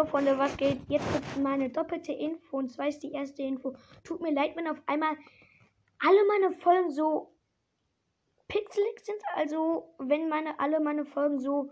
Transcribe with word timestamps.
Jo, 0.00 0.06
Freunde, 0.06 0.38
was 0.38 0.56
geht? 0.56 0.78
Jetzt 0.88 1.12
gibt 1.12 1.36
meine 1.42 1.68
doppelte 1.68 2.12
Info 2.12 2.56
und 2.56 2.70
zwar 2.70 2.88
ist 2.88 3.00
die 3.00 3.12
erste 3.12 3.42
Info. 3.42 3.74
Tut 4.02 4.22
mir 4.22 4.32
leid, 4.32 4.56
wenn 4.56 4.66
auf 4.66 4.80
einmal 4.86 5.14
alle 5.98 6.24
meine 6.26 6.52
Folgen 6.52 6.90
so 6.90 7.34
pixelig 8.48 9.00
sind. 9.02 9.20
Also, 9.34 9.94
wenn 9.98 10.30
meine, 10.30 10.58
alle 10.58 10.80
meine 10.80 11.04
Folgen 11.04 11.38
so 11.38 11.68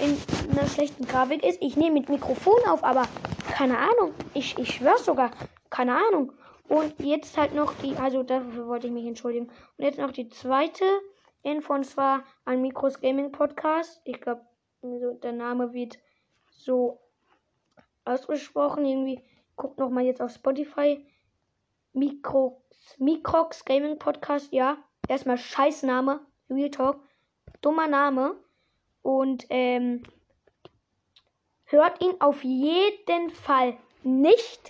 in 0.00 0.18
einer 0.50 0.66
schlechten 0.66 1.06
Grafik 1.06 1.44
ist. 1.46 1.62
Ich 1.62 1.76
nehme 1.76 2.00
mit 2.00 2.08
Mikrofon 2.08 2.58
auf, 2.66 2.82
aber 2.82 3.04
keine 3.52 3.78
Ahnung. 3.78 4.12
Ich, 4.34 4.58
ich 4.58 4.74
schwör's 4.74 5.04
sogar. 5.04 5.30
Keine 5.68 5.94
Ahnung. 6.08 6.32
Und 6.66 6.98
jetzt 6.98 7.38
halt 7.38 7.54
noch 7.54 7.74
die, 7.74 7.94
also 7.94 8.24
dafür 8.24 8.66
wollte 8.66 8.88
ich 8.88 8.92
mich 8.92 9.06
entschuldigen. 9.06 9.52
Und 9.78 9.84
jetzt 9.84 10.00
noch 10.00 10.10
die 10.10 10.28
zweite 10.30 10.84
Info 11.44 11.74
und 11.74 11.84
zwar 11.84 12.24
ein 12.44 12.60
Mikros 12.60 13.00
Gaming 13.00 13.30
Podcast. 13.30 14.00
Ich 14.04 14.20
glaube, 14.20 14.44
der 14.82 15.32
Name 15.32 15.72
wird 15.72 15.96
so 16.50 16.98
ausgesprochen. 18.04 18.84
Irgendwie 18.84 19.22
guckt 19.56 19.78
noch 19.78 19.90
mal 19.90 20.04
jetzt 20.04 20.22
auf 20.22 20.32
Spotify. 20.32 21.04
Mikrox, 21.92 22.98
Mikrox 22.98 23.64
Gaming 23.64 23.98
Podcast, 23.98 24.52
ja. 24.52 24.78
Erstmal 25.08 25.38
Scheißname, 25.38 26.20
Real 26.48 26.70
Talk. 26.70 27.00
Dummer 27.60 27.88
Name. 27.88 28.36
Und 29.02 29.46
ähm, 29.50 30.02
hört 31.64 32.00
ihn 32.02 32.14
auf 32.20 32.42
jeden 32.44 33.30
Fall 33.30 33.76
nicht, 34.02 34.60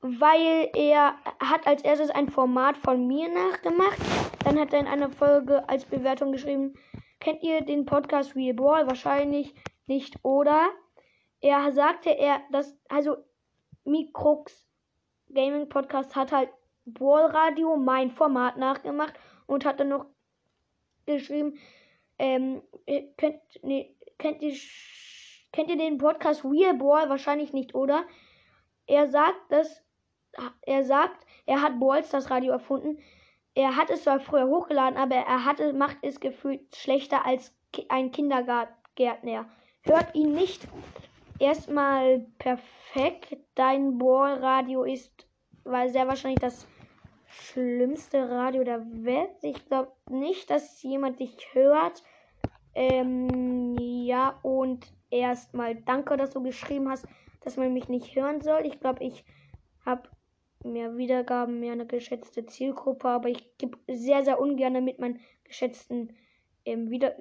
weil 0.00 0.70
er 0.74 1.16
hat 1.40 1.66
als 1.66 1.82
erstes 1.82 2.10
ein 2.10 2.28
Format 2.28 2.76
von 2.76 3.06
mir 3.06 3.28
nachgemacht. 3.28 3.98
Dann 4.44 4.58
hat 4.58 4.72
er 4.72 4.80
in 4.80 4.86
einer 4.86 5.10
Folge 5.10 5.68
als 5.68 5.84
Bewertung 5.84 6.32
geschrieben, 6.32 6.74
kennt 7.20 7.42
ihr 7.42 7.60
den 7.62 7.86
Podcast 7.86 8.36
Real 8.36 8.54
Ball? 8.54 8.86
Wahrscheinlich 8.86 9.54
nicht, 9.86 10.16
oder? 10.22 10.68
Er 11.40 11.72
sagte, 11.72 12.10
er, 12.10 12.40
das, 12.50 12.76
also 12.88 13.16
Mikrux 13.84 14.66
Gaming 15.32 15.68
Podcast 15.68 16.14
hat 16.16 16.32
halt 16.32 16.50
Ball 16.84 17.26
Radio, 17.26 17.76
mein 17.76 18.10
Format 18.10 18.56
nachgemacht 18.56 19.14
und 19.46 19.64
hat 19.64 19.80
dann 19.80 19.88
noch 19.88 20.06
geschrieben, 21.04 21.58
ähm, 22.18 22.62
könnt, 23.16 23.40
nee, 23.62 23.94
kennt 24.18 24.42
ihr, 24.42 24.54
kennt 25.52 25.70
ihr 25.70 25.76
den 25.76 25.98
Podcast 25.98 26.44
Real 26.44 26.74
Ball? 26.74 27.08
Wahrscheinlich 27.08 27.52
nicht, 27.52 27.74
oder? 27.74 28.04
Er 28.86 29.08
sagt, 29.08 29.50
dass, 29.50 29.82
er 30.62 30.84
sagt, 30.84 31.26
er 31.44 31.60
hat 31.62 31.78
Balls 31.80 32.10
das 32.10 32.30
Radio 32.30 32.52
erfunden. 32.52 32.98
Er 33.54 33.76
hat 33.76 33.90
es 33.90 34.04
zwar 34.04 34.20
früher 34.20 34.46
hochgeladen, 34.46 34.98
aber 34.98 35.16
er 35.16 35.44
hatte, 35.44 35.72
macht 35.72 35.98
es 36.02 36.20
gefühlt 36.20 36.76
schlechter 36.76 37.24
als 37.26 37.54
ein 37.88 38.12
Kindergärtner. 38.12 39.48
Hört 39.82 40.14
ihn 40.14 40.32
nicht. 40.32 40.66
Erstmal 41.38 42.26
perfekt. 42.38 43.36
Dein 43.54 43.98
Ballradio 43.98 44.84
ist, 44.84 45.26
war 45.64 45.88
sehr 45.88 46.08
wahrscheinlich 46.08 46.40
das 46.40 46.66
schlimmste 47.26 48.30
Radio 48.30 48.64
der 48.64 48.86
Welt. 49.04 49.36
Ich 49.42 49.66
glaube 49.66 49.92
nicht, 50.08 50.48
dass 50.50 50.82
jemand 50.82 51.20
dich 51.20 51.36
hört. 51.52 52.02
Ähm, 52.74 53.76
ja, 53.78 54.38
und 54.42 54.92
erstmal 55.10 55.74
danke, 55.74 56.16
dass 56.16 56.30
du 56.30 56.42
geschrieben 56.42 56.88
hast, 56.88 57.06
dass 57.40 57.56
man 57.56 57.72
mich 57.72 57.88
nicht 57.88 58.14
hören 58.14 58.40
soll. 58.40 58.66
Ich 58.66 58.80
glaube, 58.80 59.04
ich 59.04 59.24
habe 59.84 60.08
mehr 60.64 60.96
Wiedergaben, 60.96 61.60
mehr 61.60 61.72
eine 61.72 61.86
geschätzte 61.86 62.46
Zielgruppe, 62.46 63.08
aber 63.08 63.28
ich 63.28 63.56
gebe 63.58 63.78
sehr, 63.88 64.24
sehr 64.24 64.40
ungern 64.40 64.84
mit 64.84 64.98
meinen 64.98 65.20
geschätzten 65.44 66.16
ähm, 66.64 66.90
wieder. 66.90 67.14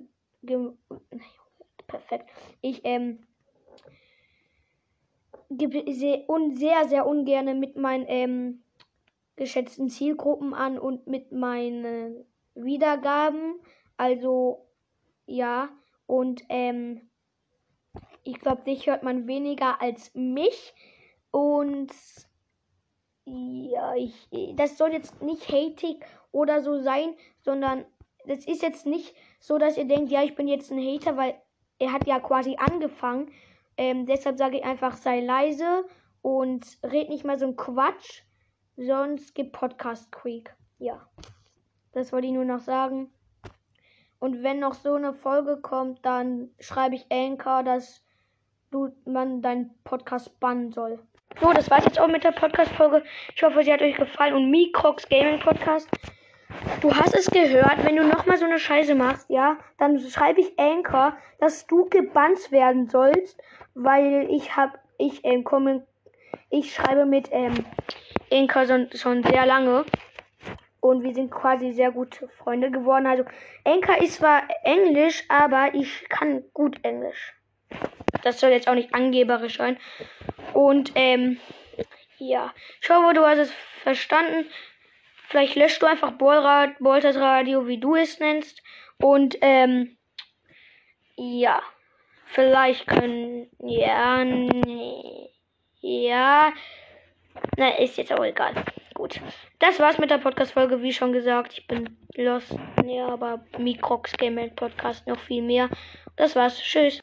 Perfekt. 1.88 2.32
Ich 2.62 2.82
ähm, 2.84 3.20
gebe 5.50 5.92
sehr, 5.94 6.30
un, 6.30 6.56
sehr, 6.56 6.88
sehr 6.88 7.06
ungern 7.06 7.60
mit 7.60 7.76
meinen 7.76 8.06
ähm, 8.08 8.64
geschätzten 9.36 9.90
Zielgruppen 9.90 10.54
an 10.54 10.80
und 10.80 11.08
mit 11.08 11.32
meinen 11.32 12.26
Wiedergaben. 12.56 13.56
Also 13.98 14.66
ja, 15.26 15.70
und 16.08 16.44
ähm, 16.50 17.10
ich 18.24 18.40
glaube, 18.40 18.64
dich 18.64 18.88
hört 18.88 19.04
man 19.04 19.28
weniger 19.28 19.82
als 19.82 20.14
mich. 20.14 20.74
Und 21.32 21.92
ja, 23.26 23.96
ich, 23.96 24.30
das 24.56 24.78
soll 24.78 24.92
jetzt 24.92 25.22
nicht 25.22 25.50
hatig 25.50 26.06
oder 26.32 26.62
so 26.62 26.82
sein, 26.82 27.16
sondern 27.42 27.86
das 28.26 28.46
ist 28.46 28.62
jetzt 28.62 28.86
nicht 28.86 29.16
so, 29.40 29.58
dass 29.58 29.78
ihr 29.78 29.86
denkt, 29.86 30.12
ja, 30.12 30.24
ich 30.24 30.36
bin 30.36 30.48
jetzt 30.48 30.72
ein 30.72 30.80
Hater, 30.80 31.18
weil 31.18 31.36
er 31.80 31.92
hat 31.92 32.08
ja 32.08 32.20
quasi 32.20 32.56
angefangen. 32.58 33.32
Ähm, 33.78 34.06
deshalb 34.06 34.38
sage 34.38 34.58
ich 34.58 34.64
einfach, 34.64 34.96
sei 34.96 35.20
leise 35.20 35.86
und 36.22 36.66
red 36.84 37.10
nicht 37.10 37.26
mal 37.26 37.38
so 37.38 37.46
ein 37.46 37.56
Quatsch. 37.56 38.22
Sonst 38.78 39.36
gibt 39.36 39.54
Podcast 39.54 40.12
Creek. 40.12 40.54
Ja. 40.80 41.08
Das 41.94 42.12
wollte 42.12 42.28
ich 42.28 42.34
nur 42.34 42.46
noch 42.46 42.60
sagen. 42.60 43.10
Und 44.20 44.44
wenn 44.44 44.60
noch 44.60 44.74
so 44.74 44.96
eine 44.96 45.14
Folge 45.14 45.58
kommt, 45.58 46.06
dann 46.06 46.50
schreibe 46.60 46.96
ich 46.96 47.06
Anchor, 47.12 47.64
dass 47.64 48.04
du, 48.72 48.90
man 49.06 49.42
deinen 49.42 49.74
Podcast 49.84 50.40
bannen 50.40 50.72
soll. 50.72 51.00
So, 51.42 51.52
das 51.54 51.70
war's 51.70 51.86
jetzt 51.86 52.00
auch 52.00 52.08
mit 52.08 52.24
der 52.24 52.32
Podcast-Folge. 52.32 53.04
Ich 53.36 53.44
hoffe, 53.44 53.64
sie 53.64 53.72
hat 53.72 53.82
euch 53.82 53.96
gefallen. 53.96 54.36
Und 54.36 54.50
Mikrox 54.50 55.08
Gaming 55.10 55.40
Podcast. 55.40 55.90
Du 56.82 56.94
hast 56.94 57.14
es 57.14 57.30
gehört, 57.30 57.84
wenn 57.84 57.96
du 57.96 58.04
nochmal 58.04 58.38
so 58.38 58.46
eine 58.46 58.60
Scheiße 58.60 58.96
machst, 58.96 59.30
ja, 59.30 59.58
dann 59.78 60.00
schreibe 60.00 60.42
ich 60.42 60.58
Anchor, 60.58 61.18
dass 61.40 61.68
du 61.68 61.86
gebannt 61.90 62.52
werden 62.52 62.88
sollst, 62.88 63.42
weil 63.76 64.28
ich 64.32 64.56
hab, 64.56 64.80
ich 64.98 65.24
ähm, 65.24 65.44
komme, 65.44 65.86
ich 66.50 66.74
schreibe 66.74 67.06
mit 67.06 67.30
ähm, 67.32 67.54
Inka 68.30 68.66
schon, 68.66 68.90
schon 68.94 69.24
sehr 69.24 69.46
lange. 69.46 69.86
Und 70.80 71.04
wir 71.04 71.14
sind 71.14 71.32
quasi 71.32 71.72
sehr 71.74 71.92
gute 71.92 72.28
Freunde 72.30 72.72
geworden. 72.72 73.08
Also, 73.08 73.26
Enka 73.64 73.96
ist 73.96 74.16
zwar 74.16 74.44
Englisch, 74.64 75.24
aber 75.30 75.74
ich 75.74 76.08
kann 76.10 76.44
gut 76.54 76.78
Englisch. 76.84 77.34
Das 78.24 78.40
soll 78.40 78.52
jetzt 78.52 78.68
auch 78.68 78.76
nicht 78.76 78.94
angeberisch 78.94 79.58
sein. 79.58 79.78
Und, 80.54 80.92
ähm, 80.96 81.40
ja. 82.18 82.54
Ich 82.82 82.90
hoffe, 82.90 83.14
du 83.14 83.26
hast 83.26 83.40
es 83.40 83.54
verstanden. 83.82 84.46
Vielleicht 85.28 85.56
löscht 85.56 85.82
du 85.82 85.88
einfach 85.88 86.12
Bolrad, 86.12 86.78
Bolters 86.80 87.18
Radio, 87.18 87.68
wie 87.68 87.80
du 87.80 87.96
es 87.96 88.20
nennst. 88.20 88.62
Und, 89.00 89.38
ähm, 89.42 89.98
ja. 91.16 91.62
Vielleicht 92.26 92.88
können, 92.88 93.48
ja, 93.60 94.24
nee, 94.24 95.30
ja. 95.82 96.52
Na, 97.58 97.70
ist 97.78 97.98
jetzt 97.98 98.12
auch 98.12 98.24
egal. 98.24 98.54
Gut. 98.94 99.20
Das 99.60 99.80
war's 99.80 99.98
mit 99.98 100.10
der 100.10 100.18
Podcast-Folge, 100.18 100.82
wie 100.82 100.94
schon 100.94 101.12
gesagt. 101.12 101.54
Ich 101.54 101.68
bin 101.68 101.98
lost. 102.16 102.56
Ja, 102.86 103.10
aber 103.10 103.44
Mikrox 103.58 104.14
Game 104.14 104.50
Podcast 104.56 105.06
noch 105.08 105.20
viel 105.20 105.42
mehr. 105.42 105.70
Das 106.16 106.36
war's. 106.36 106.60
Tschüss. 106.60 106.94